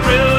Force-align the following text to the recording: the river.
the 0.00 0.06
river. 0.06 0.37